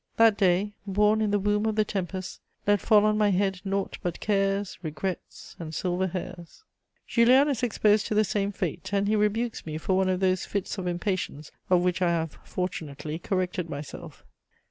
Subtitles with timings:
[0.17, 3.99] That day, born in the womb of the tempests, let fall on my head nought
[4.01, 6.63] but cares, regrets and silver hairs."
[7.07, 9.77] [Sidenote: The Kerkenna Isles.] Julien is exposed to the same fate, and he rebukes me
[9.77, 14.25] for one of those fits of impatience of which I have, fortunately, corrected myself.